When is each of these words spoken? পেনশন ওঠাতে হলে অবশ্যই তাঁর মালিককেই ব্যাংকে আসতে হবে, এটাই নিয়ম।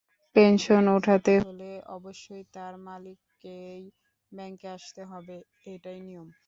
পেনশন 0.35 0.83
ওঠাতে 0.95 1.33
হলে 1.39 1.69
অবশ্যই 1.97 2.43
তাঁর 2.53 2.73
মালিককেই 2.77 3.83
ব্যাংকে 4.31 4.67
আসতে 4.67 5.01
হবে, 5.05 5.35
এটাই 5.65 5.99
নিয়ম। 6.01 6.27